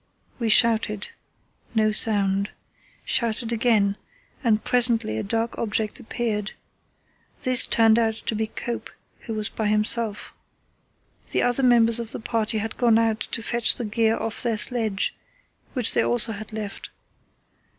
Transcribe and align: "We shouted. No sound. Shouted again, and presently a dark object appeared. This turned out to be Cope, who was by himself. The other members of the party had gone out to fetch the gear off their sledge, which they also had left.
"We 0.39 0.49
shouted. 0.49 1.09
No 1.75 1.91
sound. 1.91 2.49
Shouted 3.05 3.51
again, 3.51 3.97
and 4.43 4.63
presently 4.63 5.15
a 5.15 5.21
dark 5.21 5.59
object 5.59 5.99
appeared. 5.99 6.53
This 7.43 7.67
turned 7.67 7.99
out 7.99 8.15
to 8.15 8.33
be 8.33 8.47
Cope, 8.47 8.89
who 9.27 9.35
was 9.35 9.47
by 9.47 9.67
himself. 9.67 10.33
The 11.29 11.43
other 11.43 11.61
members 11.61 11.99
of 11.99 12.13
the 12.13 12.19
party 12.19 12.57
had 12.57 12.77
gone 12.77 12.97
out 12.97 13.19
to 13.19 13.43
fetch 13.43 13.75
the 13.75 13.85
gear 13.85 14.17
off 14.17 14.41
their 14.41 14.57
sledge, 14.57 15.15
which 15.73 15.93
they 15.93 16.03
also 16.03 16.31
had 16.31 16.51
left. 16.51 16.89